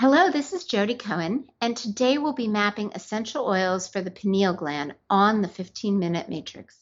Hello, 0.00 0.30
this 0.30 0.52
is 0.52 0.62
Jodi 0.62 0.94
Cohen, 0.94 1.48
and 1.60 1.76
today 1.76 2.18
we'll 2.18 2.32
be 2.32 2.46
mapping 2.46 2.92
essential 2.94 3.44
oils 3.44 3.88
for 3.88 4.00
the 4.00 4.12
pineal 4.12 4.54
gland 4.54 4.94
on 5.10 5.42
the 5.42 5.48
15 5.48 5.98
minute 5.98 6.28
matrix. 6.28 6.76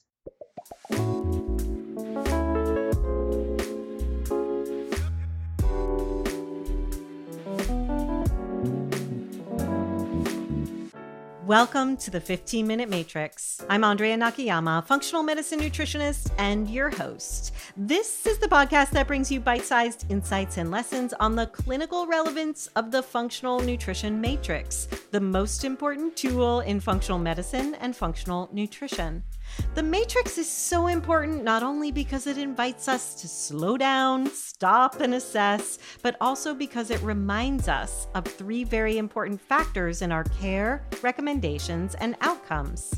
Welcome 11.46 11.96
to 11.98 12.10
the 12.10 12.20
15 12.20 12.66
Minute 12.66 12.88
Matrix. 12.88 13.64
I'm 13.68 13.84
Andrea 13.84 14.16
Nakayama, 14.16 14.84
functional 14.84 15.22
medicine 15.22 15.60
nutritionist 15.60 16.32
and 16.38 16.68
your 16.68 16.90
host. 16.90 17.54
This 17.76 18.26
is 18.26 18.38
the 18.38 18.48
podcast 18.48 18.90
that 18.90 19.06
brings 19.06 19.30
you 19.30 19.38
bite 19.38 19.62
sized 19.62 20.10
insights 20.10 20.58
and 20.58 20.72
lessons 20.72 21.14
on 21.20 21.36
the 21.36 21.46
clinical 21.46 22.08
relevance 22.08 22.66
of 22.74 22.90
the 22.90 23.00
functional 23.00 23.60
nutrition 23.60 24.20
matrix, 24.20 24.88
the 25.12 25.20
most 25.20 25.62
important 25.62 26.16
tool 26.16 26.62
in 26.62 26.80
functional 26.80 27.20
medicine 27.20 27.76
and 27.76 27.94
functional 27.94 28.48
nutrition. 28.52 29.22
The 29.74 29.82
Matrix 29.82 30.38
is 30.38 30.50
so 30.50 30.86
important 30.86 31.44
not 31.44 31.62
only 31.62 31.92
because 31.92 32.26
it 32.26 32.38
invites 32.38 32.88
us 32.88 33.14
to 33.16 33.28
slow 33.28 33.76
down, 33.76 34.26
stop, 34.26 35.00
and 35.00 35.14
assess, 35.14 35.78
but 36.02 36.16
also 36.20 36.54
because 36.54 36.90
it 36.90 37.00
reminds 37.02 37.68
us 37.68 38.06
of 38.14 38.24
three 38.24 38.64
very 38.64 38.98
important 38.98 39.40
factors 39.40 40.02
in 40.02 40.12
our 40.12 40.24
care, 40.24 40.82
recommendations, 41.02 41.94
and 41.96 42.16
outcomes. 42.20 42.94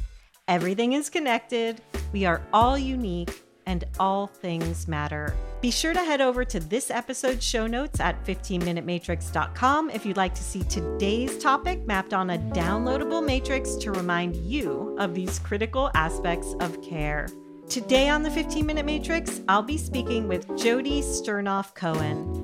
Everything 0.47 0.93
is 0.95 1.11
connected, 1.11 1.81
we 2.13 2.25
are 2.25 2.41
all 2.53 2.79
unique, 2.79 3.43
and 3.69 3.85
all 4.01 4.27
things 4.27 4.89
matter. 4.89 5.37
Be 5.61 5.71
sure 5.71 5.93
to 5.93 6.03
head 6.03 6.23
over 6.23 6.43
to 6.43 6.59
this 6.59 6.91
episode's 6.91 7.45
show 7.45 7.67
notes 7.67 8.01
at 8.01 8.25
15minutematrix.com 8.25 9.91
if 9.91 10.07
you'd 10.07 10.17
like 10.17 10.35
to 10.35 10.43
see 10.43 10.63
today's 10.65 11.37
topic 11.39 11.87
mapped 11.87 12.15
on 12.15 12.31
a 12.31 12.39
downloadable 12.39 13.25
matrix 13.25 13.75
to 13.77 13.93
remind 13.93 14.35
you 14.37 14.97
of 14.99 15.15
these 15.15 15.39
critical 15.39 15.91
aspects 15.95 16.55
of 16.61 16.83
care. 16.83 17.29
Today 17.69 18.09
on 18.09 18.23
the 18.23 18.31
15 18.31 18.65
Minute 18.65 18.87
Matrix, 18.87 19.43
I'll 19.47 19.63
be 19.63 19.77
speaking 19.77 20.27
with 20.27 20.49
Jodi 20.57 21.03
Sternoff 21.03 21.75
Cohen. 21.75 22.38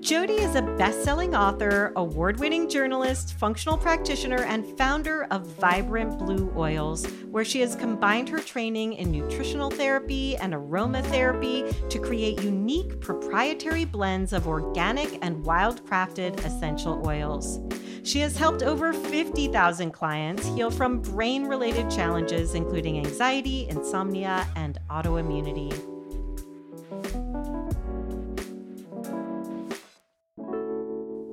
Jodi 0.00 0.34
is 0.34 0.54
a 0.54 0.62
best 0.62 1.02
selling 1.02 1.34
author, 1.34 1.92
award 1.96 2.38
winning 2.38 2.68
journalist, 2.68 3.34
functional 3.34 3.76
practitioner, 3.76 4.44
and 4.44 4.64
founder 4.78 5.26
of 5.32 5.44
Vibrant 5.44 6.18
Blue 6.18 6.52
Oils, 6.56 7.04
where 7.30 7.44
she 7.44 7.60
has 7.62 7.74
combined 7.74 8.28
her 8.28 8.38
training 8.38 8.92
in 8.92 9.10
nutritional 9.10 9.70
therapy 9.70 10.36
and 10.36 10.54
aromatherapy 10.54 11.88
to 11.90 11.98
create 11.98 12.40
unique 12.42 13.00
proprietary 13.00 13.84
blends 13.84 14.32
of 14.32 14.46
organic 14.46 15.18
and 15.20 15.44
wildcrafted 15.44 16.44
essential 16.44 17.04
oils. 17.04 17.58
She 18.04 18.20
has 18.20 18.36
helped 18.36 18.62
over 18.62 18.92
50,000 18.92 19.90
clients 19.90 20.46
heal 20.46 20.70
from 20.70 21.00
brain 21.00 21.44
related 21.44 21.90
challenges, 21.90 22.54
including 22.54 22.98
anxiety, 22.98 23.68
insomnia, 23.68 24.46
and 24.54 24.78
autoimmunity. 24.88 25.97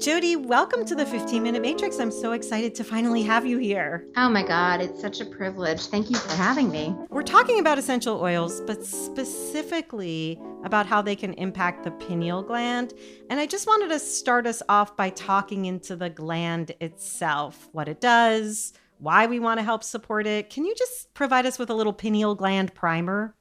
Jodi, 0.05 0.35
welcome 0.35 0.85
to 0.85 0.93
the 0.93 1.03
15 1.03 1.41
Minute 1.41 1.63
Matrix. 1.63 1.97
I'm 1.97 2.11
so 2.11 2.33
excited 2.33 2.75
to 2.75 2.83
finally 2.83 3.23
have 3.23 3.43
you 3.43 3.57
here. 3.57 4.05
Oh 4.15 4.29
my 4.29 4.43
God, 4.43 4.79
it's 4.79 5.01
such 5.01 5.19
a 5.19 5.25
privilege. 5.25 5.87
Thank 5.87 6.11
you 6.11 6.15
for 6.17 6.35
having 6.35 6.69
me. 6.69 6.95
We're 7.09 7.23
talking 7.23 7.59
about 7.59 7.79
essential 7.79 8.21
oils, 8.21 8.61
but 8.61 8.85
specifically 8.85 10.39
about 10.63 10.85
how 10.85 11.01
they 11.01 11.15
can 11.15 11.33
impact 11.33 11.83
the 11.83 11.89
pineal 11.89 12.43
gland. 12.43 12.93
And 13.31 13.39
I 13.39 13.47
just 13.47 13.65
wanted 13.65 13.87
to 13.87 13.97
start 13.97 14.45
us 14.45 14.61
off 14.69 14.95
by 14.95 15.09
talking 15.09 15.65
into 15.65 15.95
the 15.95 16.11
gland 16.11 16.73
itself, 16.81 17.67
what 17.71 17.87
it 17.87 17.99
does, 17.99 18.73
why 18.99 19.25
we 19.25 19.39
want 19.39 19.59
to 19.59 19.63
help 19.63 19.83
support 19.83 20.27
it. 20.27 20.51
Can 20.51 20.65
you 20.65 20.75
just 20.75 21.15
provide 21.15 21.47
us 21.47 21.57
with 21.57 21.71
a 21.71 21.73
little 21.73 21.93
pineal 21.93 22.35
gland 22.35 22.75
primer? 22.75 23.33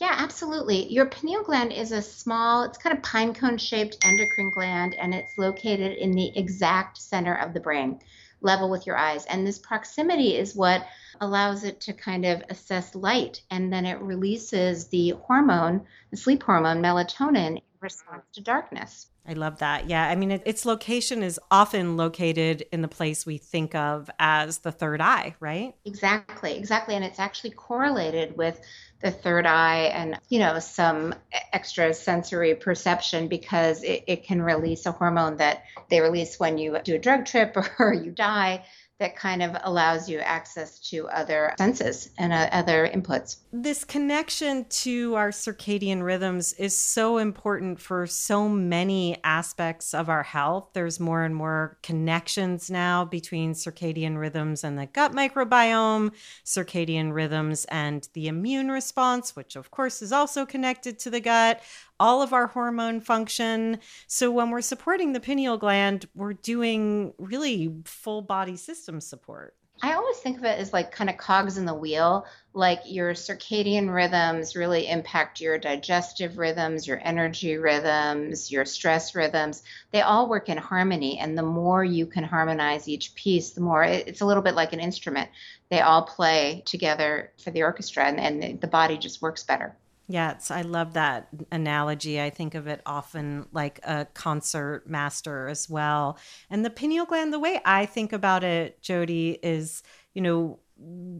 Yeah, 0.00 0.14
absolutely. 0.16 0.86
Your 0.92 1.06
pineal 1.06 1.42
gland 1.42 1.72
is 1.72 1.90
a 1.90 2.00
small, 2.00 2.62
it's 2.62 2.78
kind 2.78 2.96
of 2.96 3.02
pine 3.02 3.34
cone 3.34 3.58
shaped 3.58 3.98
endocrine 4.04 4.50
gland, 4.50 4.94
and 4.94 5.12
it's 5.12 5.36
located 5.36 5.96
in 5.98 6.12
the 6.12 6.36
exact 6.38 6.98
center 6.98 7.34
of 7.34 7.52
the 7.52 7.60
brain, 7.60 7.98
level 8.40 8.70
with 8.70 8.86
your 8.86 8.96
eyes. 8.96 9.26
And 9.26 9.44
this 9.44 9.58
proximity 9.58 10.36
is 10.36 10.54
what 10.54 10.86
allows 11.20 11.64
it 11.64 11.80
to 11.82 11.92
kind 11.92 12.24
of 12.24 12.44
assess 12.48 12.94
light, 12.94 13.42
and 13.50 13.72
then 13.72 13.86
it 13.86 14.00
releases 14.00 14.86
the 14.86 15.14
hormone, 15.22 15.84
the 16.12 16.16
sleep 16.16 16.44
hormone, 16.44 16.80
melatonin, 16.80 17.56
in 17.56 17.62
response 17.80 18.24
to 18.34 18.40
darkness. 18.40 19.08
I 19.28 19.34
love 19.34 19.58
that. 19.58 19.88
Yeah. 19.90 20.08
I 20.08 20.14
mean, 20.14 20.30
it, 20.30 20.42
its 20.46 20.64
location 20.64 21.22
is 21.22 21.38
often 21.50 21.98
located 21.98 22.64
in 22.72 22.80
the 22.80 22.88
place 22.88 23.26
we 23.26 23.36
think 23.36 23.74
of 23.74 24.08
as 24.18 24.58
the 24.58 24.72
third 24.72 25.02
eye, 25.02 25.34
right? 25.38 25.74
Exactly. 25.84 26.56
Exactly. 26.56 26.94
And 26.94 27.04
it's 27.04 27.18
actually 27.18 27.50
correlated 27.50 28.38
with 28.38 28.58
the 29.02 29.10
third 29.10 29.44
eye 29.44 29.90
and, 29.92 30.18
you 30.30 30.38
know, 30.38 30.58
some 30.58 31.14
extra 31.52 31.92
sensory 31.92 32.54
perception 32.54 33.28
because 33.28 33.82
it, 33.82 34.04
it 34.06 34.24
can 34.24 34.40
release 34.40 34.86
a 34.86 34.92
hormone 34.92 35.36
that 35.36 35.64
they 35.90 36.00
release 36.00 36.40
when 36.40 36.56
you 36.56 36.78
do 36.82 36.94
a 36.94 36.98
drug 36.98 37.26
trip 37.26 37.56
or 37.78 37.92
you 37.92 38.10
die 38.10 38.64
that 38.98 39.14
kind 39.14 39.42
of 39.42 39.56
allows 39.62 40.08
you 40.08 40.18
access 40.18 40.78
to 40.90 41.08
other 41.08 41.54
senses 41.56 42.10
and 42.18 42.32
uh, 42.32 42.48
other 42.50 42.88
inputs. 42.92 43.36
This 43.52 43.84
connection 43.84 44.66
to 44.68 45.14
our 45.14 45.30
circadian 45.30 46.02
rhythms 46.02 46.52
is 46.54 46.76
so 46.76 47.18
important 47.18 47.80
for 47.80 48.06
so 48.06 48.48
many 48.48 49.17
aspects 49.24 49.94
of 49.94 50.08
our 50.08 50.22
health. 50.22 50.70
There's 50.72 51.00
more 51.00 51.24
and 51.24 51.34
more 51.34 51.78
connections 51.82 52.70
now 52.70 53.04
between 53.04 53.54
circadian 53.54 54.18
rhythms 54.18 54.64
and 54.64 54.78
the 54.78 54.86
gut 54.86 55.12
microbiome, 55.12 56.12
circadian 56.44 57.12
rhythms 57.12 57.64
and 57.66 58.08
the 58.14 58.28
immune 58.28 58.70
response, 58.70 59.34
which 59.36 59.56
of 59.56 59.70
course 59.70 60.02
is 60.02 60.12
also 60.12 60.46
connected 60.46 60.98
to 61.00 61.10
the 61.10 61.20
gut 61.20 61.60
all 62.00 62.22
of 62.22 62.32
our 62.32 62.46
hormone 62.46 63.00
function. 63.00 63.78
So 64.06 64.30
when 64.30 64.50
we're 64.50 64.60
supporting 64.60 65.12
the 65.12 65.20
pineal 65.20 65.58
gland, 65.58 66.06
we're 66.14 66.34
doing 66.34 67.12
really 67.18 67.74
full 67.84 68.22
body 68.22 68.56
system 68.56 69.00
support. 69.00 69.57
I 69.80 69.94
always 69.94 70.16
think 70.18 70.38
of 70.38 70.44
it 70.44 70.58
as 70.58 70.72
like 70.72 70.90
kind 70.90 71.08
of 71.08 71.16
cogs 71.16 71.56
in 71.56 71.64
the 71.64 71.74
wheel. 71.74 72.26
Like 72.52 72.80
your 72.86 73.12
circadian 73.12 73.94
rhythms 73.94 74.56
really 74.56 74.88
impact 74.88 75.40
your 75.40 75.58
digestive 75.58 76.38
rhythms, 76.38 76.86
your 76.86 77.00
energy 77.02 77.56
rhythms, 77.56 78.50
your 78.50 78.64
stress 78.64 79.14
rhythms. 79.14 79.62
They 79.92 80.00
all 80.00 80.28
work 80.28 80.48
in 80.48 80.58
harmony. 80.58 81.18
And 81.18 81.38
the 81.38 81.42
more 81.42 81.84
you 81.84 82.06
can 82.06 82.24
harmonize 82.24 82.88
each 82.88 83.14
piece, 83.14 83.50
the 83.50 83.60
more 83.60 83.84
it's 83.84 84.20
a 84.20 84.26
little 84.26 84.42
bit 84.42 84.54
like 84.54 84.72
an 84.72 84.80
instrument. 84.80 85.30
They 85.70 85.80
all 85.80 86.02
play 86.02 86.62
together 86.64 87.32
for 87.42 87.50
the 87.50 87.62
orchestra, 87.62 88.04
and, 88.04 88.18
and 88.18 88.60
the 88.60 88.66
body 88.66 88.96
just 88.96 89.22
works 89.22 89.44
better. 89.44 89.76
Yes, 90.10 90.50
I 90.50 90.62
love 90.62 90.94
that 90.94 91.28
analogy. 91.52 92.18
I 92.18 92.30
think 92.30 92.54
of 92.54 92.66
it 92.66 92.80
often 92.86 93.46
like 93.52 93.78
a 93.84 94.06
concert 94.14 94.84
master 94.88 95.48
as 95.48 95.68
well. 95.68 96.18
And 96.48 96.64
the 96.64 96.70
pineal 96.70 97.04
gland, 97.04 97.30
the 97.30 97.38
way 97.38 97.60
I 97.64 97.84
think 97.84 98.14
about 98.14 98.42
it, 98.42 98.80
Jodi, 98.80 99.38
is, 99.42 99.82
you 100.14 100.22
know, 100.22 100.60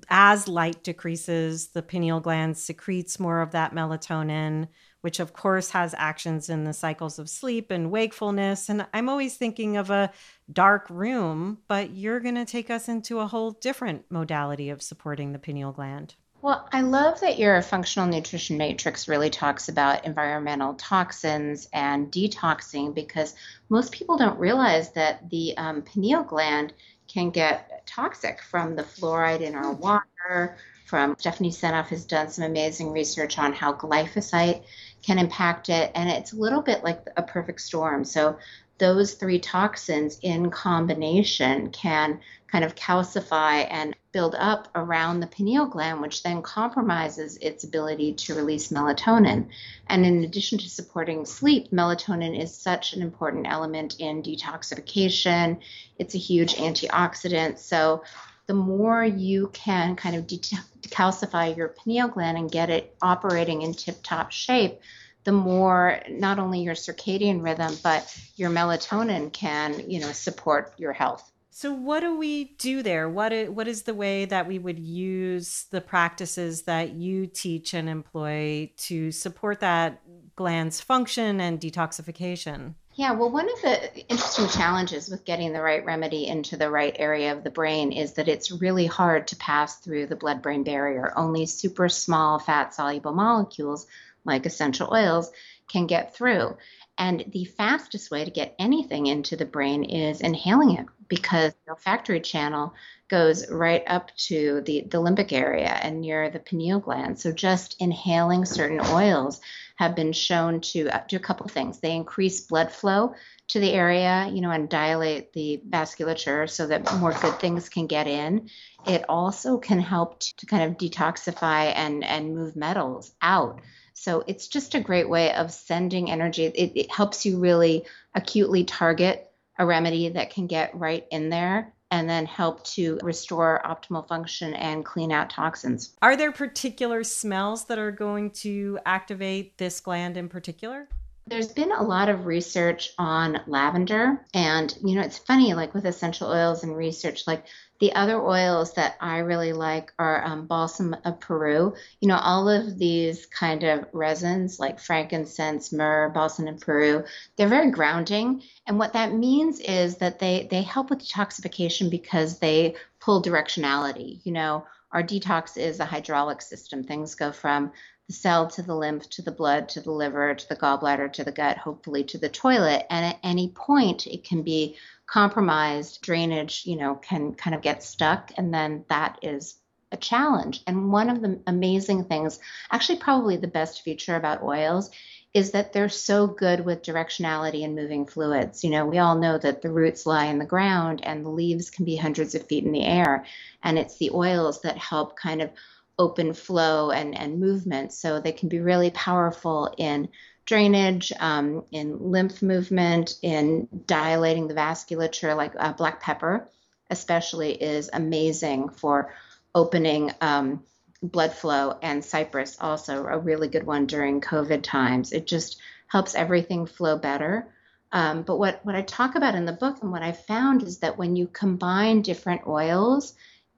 as 0.09 0.49
light 0.49 0.83
decreases, 0.85 1.69
the 1.69 1.83
pineal 1.83 2.21
gland 2.21 2.57
secretes 2.57 3.21
more 3.21 3.43
of 3.43 3.51
that 3.51 3.75
melatonin, 3.75 4.69
which 5.03 5.21
of 5.21 5.35
course 5.35 5.71
has 5.71 5.95
actions 5.99 6.49
in 6.49 6.65
the 6.65 6.73
cycles 6.73 7.19
of 7.19 7.29
sleep 7.29 7.71
and 7.71 7.91
wakefulness. 7.91 8.71
And 8.71 8.87
I'm 8.95 9.11
always 9.11 9.37
thinking 9.37 9.77
of 9.77 9.91
a 9.91 10.13
dark 10.51 10.89
room, 10.89 11.59
but 11.69 11.91
you're 11.91 12.21
going 12.21 12.37
to 12.37 12.47
take 12.47 12.71
us 12.71 12.89
into 12.89 13.19
a 13.19 13.27
whole 13.27 13.51
different 13.51 14.07
modality 14.11 14.71
of 14.71 14.81
supporting 14.81 15.33
the 15.33 15.39
pineal 15.39 15.73
gland. 15.73 16.15
Well, 16.41 16.69
I 16.73 16.83
love 16.83 17.21
that 17.21 17.39
your 17.39 17.61
functional 17.63 18.09
nutrition 18.09 18.59
matrix 18.59 19.09
really 19.09 19.29
talks 19.29 19.69
about 19.69 20.05
environmental 20.05 20.75
toxins 20.75 21.69
and 21.73 22.13
detoxing 22.13 22.95
because 22.95 23.35
most 23.69 23.91
people 23.91 24.17
don't 24.17 24.39
realize 24.39 24.93
that 24.93 25.29
the 25.31 25.57
um, 25.57 25.83
pineal 25.83 26.23
gland 26.23 26.75
can 27.09 27.31
get 27.31 27.85
toxic 27.87 28.41
from 28.41 28.77
the 28.77 28.85
fluoride 28.85 29.41
in 29.41 29.57
our 29.57 29.73
water. 29.73 30.57
From 30.89 31.17
Stephanie 31.19 31.51
Seneff 31.51 31.89
has 31.89 32.07
done 32.07 32.31
some 32.31 32.45
amazing 32.45 32.93
research 32.93 33.39
on 33.39 33.53
how 33.53 33.75
glyphosate 33.75 34.63
can 35.03 35.19
impact 35.19 35.69
it, 35.69 35.93
and 35.95 36.09
it's 36.09 36.33
a 36.33 36.37
little 36.37 36.63
bit 36.63 36.83
like 36.83 37.07
a 37.15 37.23
perfect 37.23 37.61
storm. 37.61 38.07
So 38.07 38.39
those 38.79 39.13
three 39.13 39.39
toxins 39.39 40.19
in 40.23 40.51
combination 40.51 41.71
can 41.73 42.21
kind 42.51 42.65
of 42.65 42.75
calcify 42.75 43.67
and 43.71 43.95
build 44.13 44.35
up 44.35 44.69
around 44.75 45.21
the 45.21 45.27
pineal 45.27 45.67
gland, 45.67 46.01
which 46.01 46.23
then 46.23 46.41
compromises 46.41 47.37
its 47.37 47.65
ability 47.65 48.15
to 48.15 48.35
release 48.35 48.73
melatonin. 48.73 49.49
And 49.89 50.07
in 50.07 50.25
addition 50.25 50.57
to 50.57 50.71
supporting 50.71 51.27
sleep, 51.27 51.71
melatonin 51.71 52.41
is 52.41 52.57
such 52.57 52.95
an 52.95 53.03
important 53.03 53.47
element 53.47 53.97
in 53.99 54.23
detoxification. 54.23 55.59
It's 55.99 56.15
a 56.15 56.19
huge 56.19 56.55
antioxidant. 56.55 57.59
So 57.59 58.05
the 58.49 58.55
more 58.55 59.05
you 59.05 59.51
can 59.53 59.95
kind 59.95 60.17
of 60.17 60.27
decalcify 60.27 61.55
your 61.57 61.69
pineal 61.69 62.09
gland 62.09 62.39
and 62.39 62.51
get 62.51 62.71
it 62.71 62.97
operating 63.03 63.63
in 63.63 63.75
tip 63.75 63.99
top 64.03 64.33
shape, 64.33 64.81
the 65.25 65.33
more 65.33 66.01
not 66.09 66.39
only 66.39 66.61
your 66.61 66.75
circadian 66.75 67.43
rhythm, 67.45 67.77
but 67.83 68.19
your 68.37 68.49
melatonin 68.49 69.31
can, 69.33 69.89
you 69.89 70.01
know, 70.01 70.11
support 70.13 70.73
your 70.79 70.95
health. 70.95 71.31
So 71.51 71.73
what 71.73 72.01
do 72.01 72.17
we 72.17 72.55
do 72.57 72.83
there? 72.83 73.09
What 73.09 73.33
is, 73.33 73.51
what 73.51 73.69
is 73.69 73.83
the 73.83 73.95
way 73.95 74.25
that 74.25 74.47
we 74.47 74.59
would 74.59 74.79
use 74.79 75.67
the 75.71 75.81
practices 75.83 76.63
that 76.63 76.93
you 76.93 77.27
teach 77.27 77.75
and 77.75 77.89
employ 77.89 78.71
to 78.79 79.13
support 79.13 79.61
that 79.61 80.01
gland's 80.37 80.81
function 80.81 81.41
and 81.41 81.61
detoxification? 81.61 82.75
Yeah, 82.99 83.13
well, 83.13 83.31
one 83.31 83.49
of 83.49 83.63
the 83.63 84.09
interesting 84.09 84.49
challenges 84.49 85.09
with 85.09 85.25
getting 85.25 85.53
the 85.53 85.63
right 85.63 85.85
remedy 85.85 86.27
into 86.27 86.57
the 86.57 86.69
right 86.69 86.97
area 86.99 87.31
of 87.31 87.45
the 87.45 87.51
brain 87.51 87.93
is 87.93 88.15
that 88.15 88.27
it's 88.27 88.51
really 88.51 88.87
hard 88.87 89.29
to 89.29 89.37
pass 89.37 89.77
through 89.77 90.09
the 90.09 90.17
blood 90.17 90.43
brain 90.43 90.65
barrier. 90.65 91.13
Only 91.15 91.47
super 91.47 91.89
small 91.89 92.41
fat 92.41 92.75
soluble 92.75 93.13
molecules 93.13 93.87
like 94.25 94.47
essential 94.47 94.93
oils 94.93 95.31
can 95.69 95.87
get 95.87 96.17
through. 96.17 96.57
And 96.99 97.25
the 97.29 97.45
fastest 97.45 98.11
way 98.11 98.25
to 98.25 98.33
get 98.33 98.57
anything 98.59 99.07
into 99.07 99.37
the 99.37 99.47
brain 99.47 99.85
is 99.85 100.21
inhaling 100.21 100.73
it 100.73 100.87
because 101.07 101.55
the 101.67 101.71
olfactory 101.71 102.21
channel 102.21 102.75
goes 103.09 103.51
right 103.51 103.83
up 103.87 104.15
to 104.17 104.63
the, 104.67 104.83
the 104.83 104.99
limbic 104.99 105.33
area 105.33 105.69
and 105.69 106.01
near 106.01 106.31
the 106.31 106.39
pineal 106.39 106.79
gland. 106.79 107.19
So 107.19 107.33
just 107.33 107.81
inhaling 107.81 108.45
certain 108.45 108.81
oils 108.81 109.41
have 109.77 109.95
been 109.95 110.13
shown 110.13 110.61
to 110.61 110.89
uh, 110.89 111.03
do 111.09 111.17
a 111.17 111.21
couple 111.21 111.49
things. 111.49 111.79
They 111.79 111.95
increase 111.95 112.43
blood 112.43 112.71
flow 112.71 113.15
to 113.49 113.61
the 113.61 113.73
area, 113.73 114.29
you 114.31 114.41
know, 114.41 114.51
and 114.51 114.69
dilate 114.69 115.33
the 115.33 115.63
vasculature 115.69 116.51
so 116.51 116.67
that 116.67 116.99
more 116.99 117.13
good 117.13 117.39
things 117.41 117.69
can 117.69 117.87
get 117.87 118.07
in. 118.07 118.51
It 118.87 119.05
also 119.09 119.57
can 119.57 119.81
help 119.81 120.21
to, 120.21 120.37
to 120.37 120.47
kind 120.47 120.65
of 120.65 120.77
detoxify 120.77 121.73
and, 121.75 122.05
and 122.05 122.35
move 122.35 122.57
metals 122.57 123.13
out. 123.23 123.61
So 123.95 124.23
it's 124.27 124.49
just 124.49 124.75
a 124.75 124.81
great 124.81 125.09
way 125.09 125.33
of 125.33 125.51
sending 125.51 126.11
energy. 126.11 126.45
It, 126.45 126.73
it 126.75 126.91
helps 126.91 127.25
you 127.25 127.39
really 127.39 127.87
acutely 128.15 128.65
target 128.65 129.31
a 129.59 129.67
remedy 129.67 130.11
that 130.11 130.31
can 130.31 130.47
get 130.47 130.77
right 130.77 131.07
in 131.11 131.31
there 131.31 131.73
and 131.91 132.09
then 132.09 132.27
help 132.27 132.65
to 132.65 132.99
restore 133.03 133.63
optimal 133.65 134.07
function 134.07 134.55
and 134.55 134.85
clean 134.85 135.13
out 135.13 135.31
toxins. 135.31 135.97
Are 136.03 136.17
there 136.17 136.33
particular 136.33 137.05
smells 137.05 137.65
that 137.67 137.79
are 137.79 137.91
going 137.91 138.31
to 138.33 138.79
activate 138.85 139.59
this 139.59 139.81
gland 139.81 140.17
in 140.17 140.29
particular? 140.29 140.89
There's 141.27 141.53
been 141.53 141.73
a 141.73 141.83
lot 141.83 142.09
of 142.09 142.25
research 142.25 142.93
on 142.99 143.41
lavender, 143.47 144.25
and 144.33 144.75
you 144.83 144.95
know, 144.95 145.03
it's 145.03 145.19
funny, 145.19 145.53
like 145.53 145.75
with 145.75 145.85
essential 145.85 146.31
oils 146.31 146.65
and 146.65 146.75
research, 146.75 147.27
like 147.27 147.45
the 147.81 147.93
other 147.95 148.21
oils 148.21 148.75
that 148.75 148.97
I 149.01 149.19
really 149.19 149.53
like 149.53 149.93
are 149.99 150.25
um, 150.25 150.47
balsam 150.47 150.97
of 151.05 151.21
Peru. 151.21 151.75
You 152.01 152.09
know, 152.09 152.19
all 152.19 152.49
of 152.49 152.79
these 152.79 153.27
kind 153.27 153.63
of 153.63 153.87
resins 153.93 154.59
like 154.59 154.81
frankincense, 154.81 155.73
myrrh, 155.73 156.09
balsam 156.09 156.49
of 156.49 156.61
Peru, 156.61 157.05
they're 157.37 157.49
very 157.49 157.71
grounding. 157.71 158.43
And 158.67 158.79
what 158.79 158.95
that 158.95 159.15
means 159.15 159.61
is 159.61 159.99
that 159.99 160.19
they, 160.19 160.49
they 160.51 160.63
help 160.63 160.91
with 160.91 161.01
detoxification 161.01 161.91
because 161.91 162.39
they 162.39 162.75
pull 163.01 163.23
directionality. 163.23 164.21
You 164.25 164.33
know, 164.33 164.67
our 164.91 165.03
detox 165.03 165.57
is 165.57 165.79
a 165.81 165.85
hydraulic 165.85 166.43
system. 166.43 166.83
Things 166.83 167.15
go 167.15 167.31
from 167.31 167.73
the 168.09 168.15
cell 168.15 168.49
to 168.49 168.63
the 168.63 168.75
lymph 168.75 169.09
to 169.11 169.23
the 169.23 169.31
blood 169.31 169.69
to 169.69 169.81
the 169.81 169.93
liver 169.93 170.35
to 170.35 170.49
the 170.49 170.57
gallbladder 170.57 171.13
to 171.13 171.25
the 171.25 171.33
gut, 171.33 171.59
hopefully 171.59 172.03
to 172.05 172.19
the 172.19 172.29
toilet. 172.29 172.87
And 172.91 173.05
at 173.05 173.19
any 173.23 173.51
point, 173.51 174.07
it 174.07 174.25
can 174.25 174.43
be 174.43 174.77
compromised 175.09 176.03
drainage, 176.03 176.63
you 176.67 176.77
know, 176.77 176.95
can 176.95 177.35
kind 177.35 177.57
of 177.57 177.63
get 177.63 177.83
stuck, 177.83 178.31
and 178.37 178.55
then 178.55 178.85
that 178.89 179.19
is 179.23 179.57
a 179.91 179.97
challenge. 179.97 180.63
And 180.67 180.93
one 180.93 181.09
of 181.09 181.23
the 181.23 181.41
amazing 181.47 182.05
things, 182.05 182.39
actually, 182.71 182.99
probably 182.99 183.37
the 183.37 183.49
best 183.49 183.83
feature 183.83 184.17
about 184.17 184.43
oils, 184.43 184.91
is 185.35 185.51
that 185.53 185.73
they're 185.73 185.89
so 185.89 186.27
good 186.27 186.65
with 186.65 186.83
directionality 186.83 187.65
and 187.65 187.75
moving 187.75 188.07
fluids. 188.07 188.63
You 188.63 188.71
know, 188.71 188.87
we 188.87 188.99
all 188.99 189.17
know 189.19 189.39
that 189.39 189.63
the 189.63 189.71
roots 189.71 190.07
lie 190.07 190.27
in 190.27 190.39
the 190.39 190.45
ground 190.45 191.01
and 191.05 191.25
the 191.25 191.31
leaves 191.31 191.71
can 191.71 191.85
be 191.85 191.97
hundreds 191.97 192.35
of 192.35 192.47
feet 192.47 192.65
in 192.65 192.73
the 192.73 192.85
air. 192.85 193.25
And 193.63 193.79
it's 193.79 193.97
the 193.97 194.11
oils 194.13 194.63
that 194.63 194.79
help 194.79 195.17
kind 195.17 195.43
of 195.43 195.51
open 195.99 196.33
flow 196.33 196.91
and, 196.91 197.17
and 197.17 197.41
movement. 197.41 197.93
So 197.93 198.21
they 198.21 198.33
can 198.33 198.49
be 198.49 198.61
really 198.61 198.91
powerful 198.91 199.75
in 199.79 200.09
drainage, 200.49 201.13
um, 201.21 201.63
in 201.71 202.11
lymph 202.11 202.41
movement, 202.41 203.19
in 203.21 203.69
dilating 203.85 204.49
the 204.49 204.55
vasculature, 204.55 205.37
like 205.37 205.53
uh, 205.59 205.75
black 205.75 206.01
pepper, 206.01 206.49
especially, 206.89 207.53
is 207.53 207.91
amazing 207.93 208.71
for 208.71 209.15
opening 209.55 210.11
um, 210.23 210.65
blood 211.03 211.35
flow. 211.35 211.79
And 211.83 212.03
cypress, 212.03 212.57
also 212.59 213.05
a 213.05 213.19
really 213.19 213.49
good 213.49 213.65
one 213.65 213.85
during 213.85 214.23
COVID 214.23 214.63
times. 214.63 215.13
It 215.13 215.27
just 215.27 215.61
helps 215.87 216.15
everything 216.15 216.65
flow 216.65 216.97
better. 216.97 217.47
Um, 217.93 218.23
but 218.23 218.39
what, 218.39 218.65
what 218.65 218.75
I 218.75 218.83
talk 218.83 219.17
about 219.17 219.35
in 219.35 219.45
the 219.45 219.53
book 219.53 219.83
and 219.83 219.93
what 219.93 220.03
I 220.03 220.13
found 220.13 220.63
is 220.63 220.79
that 220.79 220.97
when 220.97 221.15
you 221.15 221.27
combine 221.27 222.01
different 222.01 222.47
oils, 222.47 223.13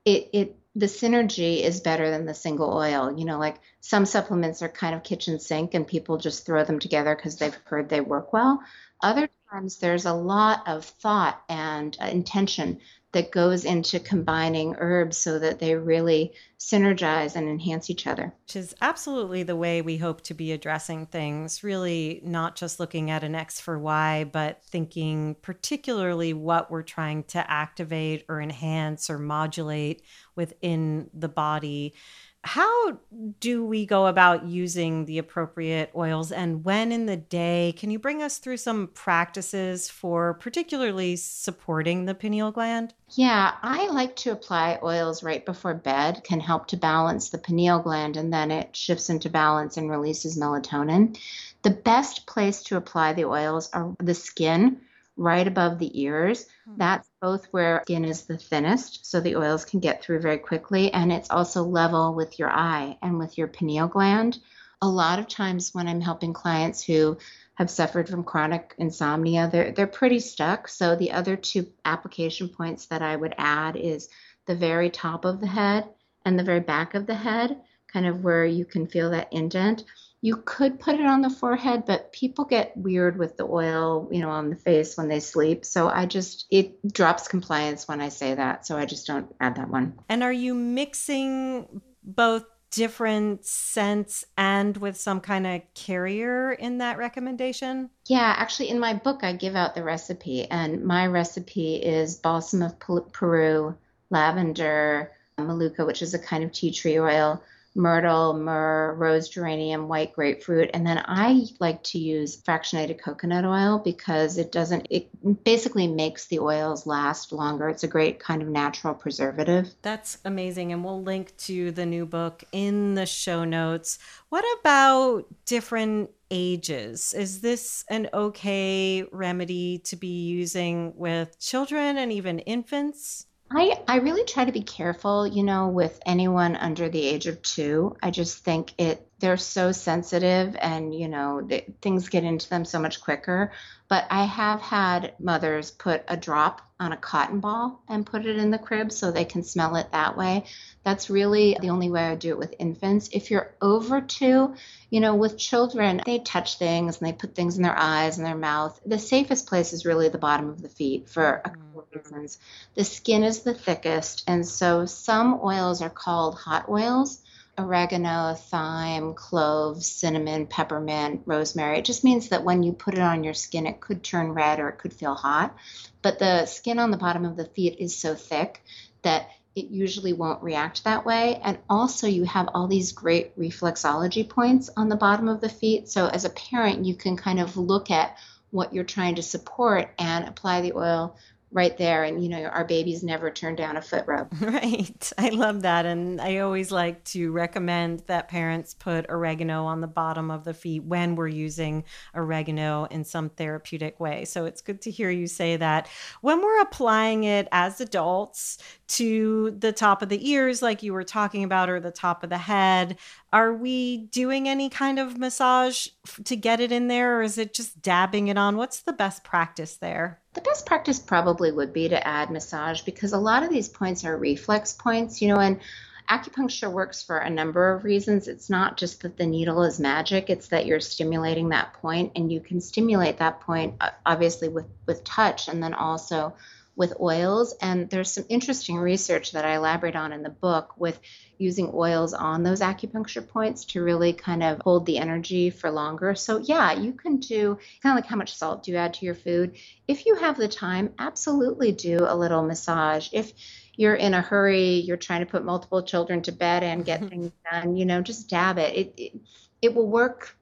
it, 0.05 0.31
it 0.33 0.60
the 0.75 0.87
synergy 0.87 1.63
is 1.63 1.81
better 1.81 2.11
than 2.11 2.27
the 2.27 2.35
single 2.35 2.73
oil. 2.77 3.17
You 3.19 3.25
know, 3.25 3.39
like 3.39 3.61
some 3.81 4.07
supplements 4.07 4.63
are 4.63 4.69
kind 4.69 4.95
of 4.95 5.03
kitchen 5.03 5.41
sink 5.41 5.75
and 5.75 5.87
people 5.87 6.17
just 6.17 6.47
throw 6.47 6.65
them 6.65 6.79
together 6.79 7.15
because 7.15 7.37
they've 7.37 7.59
heard 7.65 7.89
they 7.89 8.01
work 8.01 8.33
well. 8.33 8.61
Other 9.03 9.29
times 9.51 9.79
there's 9.79 10.07
a 10.07 10.13
lot 10.13 10.69
of 10.69 10.85
thought 10.85 11.43
and 11.49 11.97
uh, 12.01 12.07
intention 12.07 12.81
that 13.13 13.33
goes 13.33 13.65
into 13.65 13.99
combining 13.99 14.77
herbs 14.79 15.17
so 15.17 15.39
that 15.39 15.59
they 15.59 15.75
really 15.75 16.33
synergize 16.59 17.35
and 17.35 17.49
enhance 17.49 17.91
each 17.91 18.07
other. 18.07 18.33
Which 18.47 18.57
is 18.57 18.75
absolutely 18.81 19.43
the 19.43 19.57
way 19.57 19.83
we 19.83 19.97
hope 19.97 20.21
to 20.23 20.35
be 20.35 20.53
addressing 20.53 21.07
things, 21.07 21.65
really 21.65 22.21
not 22.23 22.55
just 22.55 22.79
looking 22.79 23.11
at 23.11 23.25
an 23.25 23.35
X 23.35 23.61
for 23.61 23.79
Y, 23.79 24.25
but 24.25 24.63
thinking 24.63 25.35
particularly 25.43 26.33
what 26.33 26.71
we're 26.71 26.83
trying 26.83 27.25
to 27.25 27.51
activate 27.51 28.25
or 28.29 28.41
enhance 28.41 29.11
or 29.11 29.19
modulate 29.19 30.03
within 30.37 31.11
the 31.13 31.29
body 31.29 31.95
how 32.43 32.99
do 33.39 33.65
we 33.65 33.85
go 33.85 34.07
about 34.07 34.45
using 34.45 35.05
the 35.05 35.19
appropriate 35.19 35.91
oils 35.95 36.33
and 36.33 36.65
when 36.65 36.91
in 36.91 37.05
the 37.05 37.17
day? 37.17 37.75
Can 37.77 37.91
you 37.91 37.99
bring 37.99 38.23
us 38.23 38.39
through 38.39 38.57
some 38.57 38.89
practices 38.89 39.91
for 39.91 40.35
particularly 40.35 41.17
supporting 41.17 42.07
the 42.07 42.15
pineal 42.15 42.51
gland? 42.51 42.95
Yeah, 43.11 43.53
I 43.63 43.89
like 43.89 44.17
to 44.17 44.33
apply 44.33 44.79
oils 44.83 45.23
right 45.23 45.45
before 45.45 45.75
bed, 45.75 46.25
can 46.25 46.41
help 46.41 46.67
to 46.69 46.77
balance 46.79 47.29
the 47.29 47.39
pineal 47.39 47.81
gland, 47.81 48.17
and 48.17 48.33
then 48.33 48.51
it 48.51 48.75
shifts 48.75 49.11
into 49.11 49.29
balance 49.29 49.77
and 49.77 49.91
releases 49.91 50.39
melatonin. 50.39 51.19
The 51.63 51.71
best 51.71 52.27
place 52.27 52.63
to 52.65 52.77
apply 52.77 53.13
the 53.13 53.27
oils 53.27 53.69
are 53.73 53.95
the 53.99 54.15
skin 54.15 54.81
right 55.21 55.47
above 55.47 55.79
the 55.79 56.03
ears. 56.03 56.47
Hmm. 56.65 56.75
That's 56.79 57.09
both 57.21 57.47
where 57.51 57.83
skin 57.85 58.07
is 58.07 58.23
the 58.23 58.39
thinnest, 58.39 59.07
so 59.07 59.21
the 59.21 59.37
oils 59.37 59.67
can 59.67 59.79
get 59.79 60.03
through 60.03 60.21
very 60.21 60.39
quickly, 60.39 60.93
and 60.93 61.13
it's 61.13 61.31
also 61.31 61.63
level 61.63 62.15
with 62.15 62.39
your 62.39 62.51
eye 62.51 62.97
and 63.03 63.19
with 63.19 63.37
your 63.37 63.47
pineal 63.47 63.87
gland. 63.87 64.39
A 64.81 64.89
lot 64.89 65.19
of 65.19 65.29
times 65.29 65.75
when 65.75 65.87
I'm 65.89 66.01
helping 66.01 66.33
clients 66.33 66.83
who 66.83 67.19
have 67.55 67.69
suffered 67.69 68.09
from 68.09 68.25
chronic 68.25 68.75
insomnia, 68.79 69.51
they're 69.53 69.73
they're 69.73 69.87
pretty 69.87 70.21
stuck. 70.21 70.69
So 70.69 70.97
the 70.97 71.13
other 71.13 71.37
two 71.37 71.67
application 71.85 72.49
points 72.49 72.87
that 72.87 73.03
I 73.03 73.15
would 73.15 73.35
add 73.37 73.77
is 73.77 74.09
the 74.47 74.55
very 74.55 74.89
top 74.89 75.27
of 75.27 75.41
the 75.41 75.47
head 75.47 75.87
and 76.25 76.39
the 76.39 76.45
very 76.45 76.61
back 76.61 76.95
of 76.95 77.07
the 77.07 77.15
head, 77.15 77.61
kind 77.93 78.07
of 78.07 78.25
where 78.25 78.47
you 78.47 78.65
can 78.65 78.87
feel 78.87 79.11
that 79.11 79.33
indent 79.33 79.85
you 80.23 80.37
could 80.37 80.79
put 80.79 80.97
it 80.97 81.07
on 81.07 81.23
the 81.23 81.31
forehead, 81.31 81.85
but 81.87 82.13
people 82.13 82.45
get 82.45 82.77
weird 82.77 83.19
with 83.19 83.37
the 83.37 83.45
oil, 83.45 84.09
you 84.11 84.21
know, 84.21 84.29
on 84.29 84.51
the 84.51 84.57
face 84.57 84.97
when 84.97 85.09
they 85.09 85.21
sleep. 85.21 85.65
So 85.65 85.89
I 85.89 86.05
just, 86.05 86.47
it 86.51 86.93
drops 86.93 87.27
compliance 87.27 87.89
when 87.89 88.01
I 88.03 88.11
say 88.11 88.35
that. 88.35 88.67
So 88.67 88.77
I 88.77 88.85
just 88.85 89.07
don't 89.07 89.35
add 89.41 89.57
that 89.57 89.71
one. 89.71 89.99
And 90.09 90.23
are 90.23 90.33
you 90.33 90.55
mixing 90.55 91.81
both 92.03 92.45
different 92.71 93.45
scents 93.47 94.25
and 94.37 94.77
with 94.77 94.97
some 94.97 95.21
kind 95.21 95.47
of 95.47 95.63
carrier 95.75 96.53
in 96.53 96.79
that 96.79 96.99
recommendation? 96.99 97.89
Yeah, 98.07 98.35
actually, 98.37 98.69
in 98.69 98.79
my 98.79 98.95
book, 98.95 99.25
I 99.25 99.33
give 99.33 99.57
out 99.57 99.75
the 99.75 99.83
recipe, 99.83 100.45
and 100.45 100.85
my 100.85 101.07
recipe 101.07 101.77
is 101.77 102.17
balsam 102.17 102.63
of 102.63 102.79
Peru, 102.79 103.77
lavender, 104.11 105.13
manuka, 105.39 105.85
which 105.87 106.03
is 106.03 106.13
a 106.13 106.19
kind 106.19 106.45
of 106.45 106.53
tea 106.53 106.71
tree 106.71 106.99
oil 106.99 107.43
myrtle, 107.75 108.35
myrrh, 108.35 108.95
rose 108.95 109.29
geranium, 109.29 109.89
white 109.89 110.13
grapefruit. 110.13 110.71
And 110.75 110.87
then 110.87 111.03
I 111.07 111.45
like 111.61 111.83
to 111.85 111.99
use 111.99 112.41
fractionated 112.43 113.01
coconut 113.01 113.45
oil 113.45 113.79
because 113.79 114.39
it 114.39 114.53
doesn't, 114.53 114.87
it 114.91 115.09
basically 115.45 115.87
makes 115.87 116.27
the 116.27 116.41
oils 116.41 116.87
last 116.87 117.33
longer. 117.33 117.69
It's 117.69 117.85
a 117.85 117.89
great 117.89 118.19
kind 118.19 118.43
of 118.43 118.49
natural 118.49 118.95
preservative. 118.95 119.73
That's 119.83 120.19
amazing. 120.25 120.73
And 120.73 120.85
we'll 120.85 121.03
link 121.03 121.37
to 121.39 121.71
the 121.71 121.87
new 121.87 122.07
book 122.07 122.45
in 122.53 122.95
the 122.95 123.07
show 123.07 123.45
notes. 123.45 123.99
What 124.29 124.45
about 124.61 125.27
different 125.47 126.11
ages? 126.31 127.15
Is 127.15 127.41
this 127.41 127.85
an 127.89 128.09
okay 128.13 129.05
remedy 129.13 129.79
to 129.85 129.97
be 129.97 130.25
using 130.27 130.93
with 130.97 131.39
children 131.39 131.99
and 131.99 132.13
even 132.13 132.41
infants? 132.41 133.27
I, 133.53 133.83
I 133.89 133.97
really 133.97 134.25
try 134.25 134.45
to 134.45 134.53
be 134.53 134.63
careful, 134.63 135.27
you 135.27 135.43
know, 135.43 135.69
with 135.69 136.01
anyone 136.07 136.55
under 136.57 136.89
the 136.89 137.03
age 137.03 137.27
of 137.27 137.43
two. 137.43 137.97
I 138.03 138.11
just 138.11 138.45
think 138.45 138.75
it 138.79 139.10
they're 139.21 139.37
so 139.37 139.71
sensitive 139.71 140.57
and 140.59 140.95
you 140.95 141.07
know 141.07 141.43
they, 141.43 141.73
things 141.83 142.09
get 142.09 142.25
into 142.25 142.49
them 142.49 142.65
so 142.65 142.81
much 142.81 143.01
quicker. 143.01 143.53
But 143.89 144.07
i 144.11 144.25
have 144.25 144.61
had 144.61 145.15
mothers 145.19 145.71
put 145.71 146.05
a 146.09 146.17
drop 146.17 146.63
on 146.79 146.93
a 146.93 146.97
cotton 146.97 147.41
ball 147.41 147.83
and 147.89 148.07
put 148.07 148.25
it 148.25 148.37
in 148.37 148.51
the 148.51 148.59
crib 148.59 148.91
so 148.91 149.11
they 149.11 149.27
can 149.27 149.43
smell 149.43 149.77
it 149.77 149.93
that 149.93 150.17
way. 150.17 150.45
That's 150.83 151.11
really 151.11 151.57
the 151.61 151.71
only 151.71 151.91
way 151.91 152.05
i 152.05 152.15
do 152.15 152.31
it 152.31 152.39
with 152.39 152.55
infants. 152.59 153.11
If 153.13 153.31
you're 153.31 153.55
over 153.61 154.01
two 154.01 154.55
you 154.89 155.01
know 155.01 155.15
with 155.15 155.39
children 155.39 156.01
they 156.05 156.19
touch 156.19 156.59
things 156.59 156.99
and 156.99 157.09
they 157.09 157.13
put 157.13 157.35
things 157.35 157.57
in 157.57 157.63
their 157.63 157.79
eyes 157.79 158.17
and 158.17 158.27
their 158.27 158.37
mouth. 158.37 158.81
The 158.87 158.99
safest 158.99 159.47
place 159.47 159.73
is 159.73 159.87
really 159.87 160.09
the 160.09 160.19
bottom 160.19 160.49
of 160.49 160.63
the 160.63 160.69
feet 160.69 161.09
for 161.09 161.43
a 161.45 161.51
couple 161.51 161.81
of 161.81 161.91
mm-hmm. 161.91 161.99
reasons. 161.99 162.39
The 162.75 162.85
skin 162.85 163.23
is 163.23 163.41
the 163.41 163.55
thickest 163.55 164.25
and 164.27 164.47
so 164.47 164.87
some 164.87 165.41
oils 165.43 165.83
are 165.83 165.91
called 165.91 166.37
hot 166.37 166.69
oils 166.69 167.23
oregano, 167.65 168.35
thyme, 168.35 169.15
cloves, 169.15 169.87
cinnamon, 169.87 170.47
peppermint, 170.47 171.23
rosemary. 171.27 171.79
It 171.79 171.85
just 171.85 172.05
means 172.05 172.29
that 172.29 172.45
when 172.45 172.63
you 172.63 172.73
put 172.73 172.95
it 172.95 173.01
on 173.01 173.25
your 173.25 173.35
skin, 173.35 173.67
it 173.67 173.81
could 173.81 174.03
turn 174.03 174.33
red 174.33 174.61
or 174.61 174.69
it 174.69 174.79
could 174.79 174.93
feel 174.93 175.15
hot. 175.15 175.57
But 176.03 176.19
the 176.19 176.47
skin 176.47 176.79
on 176.79 176.91
the 176.91 176.97
bottom 176.97 177.25
of 177.25 177.37
the 177.37 177.45
feet 177.45 177.77
is 177.79 177.97
so 177.97 178.15
thick 178.15 178.63
that 179.03 179.31
it 179.55 179.67
usually 179.67 180.13
won't 180.13 180.43
react 180.43 180.85
that 180.85 181.05
way. 181.05 181.41
And 181.43 181.59
also, 181.69 182.07
you 182.07 182.25
have 182.25 182.49
all 182.55 182.69
these 182.69 182.93
great 182.93 183.39
reflexology 183.39 184.29
points 184.29 184.71
on 184.77 184.89
the 184.89 184.97
bottom 184.97 185.29
of 185.29 185.41
the 185.41 185.49
feet. 185.49 185.89
So, 185.89 186.07
as 186.07 186.25
a 186.25 186.31
parent, 186.31 186.85
you 186.85 186.95
can 186.95 187.17
kind 187.17 187.41
of 187.41 187.57
look 187.57 187.91
at 187.91 188.17
what 188.51 188.73
you're 188.73 188.85
trying 188.85 189.17
to 189.17 189.23
support 189.23 189.91
and 189.99 190.27
apply 190.27 190.61
the 190.61 190.73
oil 190.75 191.17
right 191.53 191.77
there 191.79 192.05
and 192.05 192.23
you 192.23 192.29
know 192.29 192.45
our 192.45 192.65
babies 192.65 193.03
never 193.03 193.29
turn 193.31 193.57
down 193.57 193.77
a 193.77 193.83
foot 193.83 194.05
rub. 194.07 194.33
Right. 194.41 195.13
I 195.17 195.29
love 195.29 195.63
that. 195.63 195.87
And 195.87 196.21
i 196.21 196.39
always 196.39 196.73
like 196.73 197.05
to 197.05 197.31
recommend 197.31 198.03
that 198.07 198.29
parents 198.29 198.75
put 198.75 199.07
oregano 199.09 199.65
on 199.65 199.81
the 199.81 199.87
bottom 199.87 200.31
of 200.31 200.45
the 200.45 200.55
feet 200.55 200.83
when 200.85 201.15
we're 201.15 201.29
using 201.29 201.85
oregano 202.15 202.85
in 202.85 203.05
some 203.05 203.31
therapeutic 203.31 204.01
way. 204.01 204.25
So 204.25 204.45
it's 204.45 204.61
good 204.61 204.81
to 204.83 204.91
hear 204.91 205.11
you 205.11 205.27
say 205.27 205.57
that. 205.57 205.89
When 206.21 206.41
we're 206.41 206.61
applying 206.61 207.25
it 207.25 207.49
as 207.53 207.81
adults 207.81 208.59
to 208.89 209.53
the 209.53 209.73
top 209.73 210.03
of 210.03 210.09
the 210.09 210.29
ears 210.31 210.63
like 210.63 210.83
you 210.83 210.93
were 210.93 211.05
talking 211.05 211.45
about 211.45 211.71
or 211.71 211.81
the 211.81 211.91
top 211.91 212.23
of 212.25 212.31
the 212.31 212.39
head 212.39 212.99
are 213.33 213.55
we 213.55 213.99
doing 214.09 214.49
any 214.49 214.69
kind 214.69 214.99
of 214.99 215.17
massage 215.17 215.89
to 216.25 216.35
get 216.35 216.61
it 216.61 216.73
in 216.73 216.89
there 216.89 217.19
or 217.19 217.23
is 217.23 217.39
it 217.39 217.55
just 217.55 217.81
dabbing 217.81 218.29
it 218.29 218.37
on? 218.37 218.57
What's 218.57 218.81
the 218.81 218.93
best 218.93 219.23
practice 219.23 219.77
there 219.77 220.20
the 220.35 220.41
best 220.43 220.67
practice 220.67 220.99
probably 220.99 221.51
would 221.51 221.73
be 221.73 221.89
to 221.89 222.07
add 222.07 222.31
massage 222.31 222.83
because 222.83 223.13
a 223.13 223.19
lot 223.19 223.43
of 223.43 223.51
these 223.51 223.69
points 223.69 224.05
are 224.05 224.17
reflex 224.17 224.73
points, 224.73 225.21
you 225.21 225.29
know, 225.29 225.41
and 225.41 225.61
acupuncture 226.09 226.71
works 226.71 227.03
for 227.03 227.19
a 227.19 227.31
number 227.31 227.73
of 227.73 227.85
reasons. 227.85 228.29
It's 228.29 228.51
not 228.51 228.77
just 228.77 229.03
that 229.03 229.17
the 229.17 229.27
needle 229.27 229.63
is 229.63 229.81
magic, 229.81 230.31
it's 230.31 230.49
that 230.49 230.67
you're 230.67 230.81
stimulating 230.81 231.49
that 231.51 231.75
point 231.75 232.13
and 232.17 232.33
you 232.33 232.41
can 232.41 232.61
stimulate 232.61 233.19
that 233.19 233.41
point 233.41 233.75
obviously 234.07 234.49
with 234.49 234.67
with 234.87 235.05
touch 235.05 235.49
and 235.49 235.63
then 235.63 235.75
also 235.75 236.35
with 236.81 236.99
oils. 236.99 237.55
And 237.61 237.91
there's 237.91 238.11
some 238.11 238.25
interesting 238.31 238.79
research 238.79 239.33
that 239.33 239.45
I 239.45 239.57
elaborate 239.57 239.97
on 239.97 240.15
in 240.15 240.23
the 240.23 240.31
book 240.31 240.73
with 240.79 240.99
using 241.37 241.71
oils 241.75 242.15
on 242.15 242.43
those 242.43 242.61
acupuncture 242.61 243.29
points 243.29 243.67
to 243.67 243.83
really 243.83 244.15
kind 244.15 244.43
of 244.43 244.63
hold 244.63 244.87
the 244.87 244.97
energy 244.97 245.51
for 245.51 245.71
longer. 245.71 246.15
So, 246.15 246.39
yeah, 246.39 246.73
you 246.73 246.95
can 246.95 247.19
do 247.19 247.59
kind 247.83 247.93
of 247.93 248.03
like 248.03 248.07
how 248.07 248.17
much 248.17 248.35
salt 248.35 248.63
do 248.63 248.71
you 248.71 248.79
add 248.79 248.95
to 248.95 249.05
your 249.05 249.15
food. 249.15 249.59
If 249.87 250.07
you 250.07 250.15
have 250.15 250.39
the 250.39 250.49
time, 250.49 250.95
absolutely 250.99 251.73
do 251.73 251.99
a 252.09 252.17
little 252.17 252.43
massage. 252.43 253.11
If 253.13 253.35
you're 253.77 253.95
in 253.95 254.15
a 254.15 254.23
hurry, 254.23 254.77
you're 254.77 254.97
trying 254.97 255.21
to 255.21 255.31
put 255.31 255.45
multiple 255.45 255.83
children 255.83 256.23
to 256.23 256.33
bed 256.33 256.63
and 256.63 256.83
get 256.83 257.07
things 257.11 257.31
done, 257.53 257.77
you 257.77 257.85
know, 257.85 258.01
just 258.01 258.31
dab 258.31 258.57
it. 258.57 258.75
It, 258.75 258.95
it, 258.97 259.13
it 259.61 259.75
will 259.75 259.87
work 259.89 260.35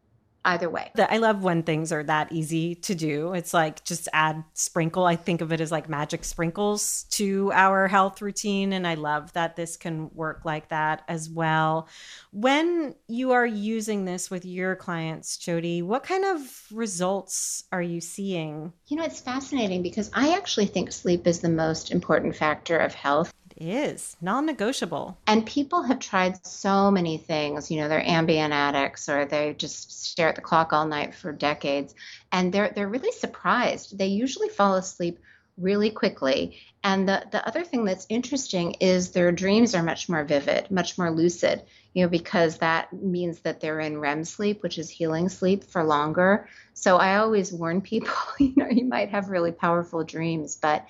either 0.49 0.71
way. 0.71 0.90
I 0.99 1.19
love 1.19 1.43
when 1.43 1.62
things 1.62 1.93
are 1.93 2.02
that 2.05 2.33
easy 2.33 2.75
to 2.76 2.95
do. 2.95 3.35
It's 3.35 3.52
like 3.52 3.85
just 3.85 4.09
add 4.12 4.43
sprinkle. 4.55 5.05
I 5.05 5.17
think 5.17 5.40
of 5.40 5.52
it 5.52 5.61
as 5.61 5.71
like 5.71 5.88
magic 5.88 6.25
sprinkles 6.25 7.05
to 7.11 7.52
our 7.52 7.87
health 7.87 8.23
routine. 8.23 8.73
And 8.73 8.87
I 8.87 8.95
love 8.95 9.33
that 9.35 9.57
this 9.57 9.76
can 9.76 10.11
work 10.14 10.45
like 10.45 10.69
that 10.71 11.02
as 11.07 11.28
well. 11.28 11.88
When 12.33 12.95
you 13.07 13.33
are 13.33 13.47
using 13.47 14.05
this 14.05 14.31
with 14.31 14.45
your 14.45 14.75
clients, 14.75 15.37
Jodi, 15.37 15.83
what 15.83 16.02
kind 16.02 16.25
of 16.25 16.40
results 16.73 17.64
are 17.71 17.83
you 17.83 18.00
seeing? 18.00 18.73
You 18.87 18.97
know, 18.97 19.05
it's 19.05 19.21
fascinating 19.21 19.83
because 19.83 20.11
I 20.14 20.35
actually 20.35 20.67
think 20.67 20.93
sleep 20.93 21.26
is 21.26 21.40
the 21.40 21.49
most 21.50 21.90
important 21.90 22.37
factor 22.37 22.78
of 22.78 22.95
health 22.95 23.33
is 23.61 24.17
non 24.21 24.47
negotiable. 24.47 25.19
And 25.27 25.47
people 25.47 25.83
have 25.83 25.99
tried 25.99 26.45
so 26.47 26.91
many 26.91 27.19
things. 27.19 27.71
You 27.71 27.81
know, 27.81 27.88
they're 27.88 28.03
Ambien 28.03 28.50
addicts 28.50 29.09
or 29.09 29.25
they 29.25 29.55
just 29.55 29.93
stare 30.11 30.29
at 30.29 30.37
the 30.37 30.41
clock 30.41 30.73
all 30.73 30.87
night 30.87 31.15
for 31.15 31.33
decades. 31.33 31.95
And 32.33 32.53
they're, 32.53 32.71
they're 32.71 32.88
really 32.88 33.12
surprised. 33.12 33.99
They 33.99 34.07
usually 34.07 34.49
fall 34.49 34.75
asleep 34.75 35.19
really 35.59 35.91
quickly. 35.91 36.59
And 36.85 37.09
the, 37.09 37.25
the 37.33 37.47
other 37.47 37.65
thing 37.65 37.85
that's 37.85 38.07
interesting 38.09 38.77
is 38.81 39.11
their 39.11 39.33
dreams 39.33 39.75
are 39.75 39.83
much 39.83 40.09
more 40.09 40.25
vivid, 40.25 40.71
much 40.71 40.97
more 40.97 41.11
lucid, 41.11 41.62
you 41.93 42.05
know, 42.05 42.09
because 42.09 42.59
that 42.59 42.93
means 42.93 43.41
that 43.41 43.61
they're 43.61 43.81
in 43.81 43.99
REM 43.99 44.25
sleep, 44.25 44.62
which 44.62 44.79
is 44.79 44.88
healing 44.88 45.29
sleep 45.29 45.65
for 45.65 45.83
longer. 45.83 46.49
So 46.75 46.97
I 46.97 47.17
always 47.17 47.53
warn 47.53 47.81
people, 47.81 48.15
you 48.38 48.53
know, 48.57 48.69
you 48.69 48.85
might 48.85 49.11
have 49.11 49.29
really 49.29 49.53
powerful 49.53 50.05
dreams, 50.05 50.57
but 50.57 50.87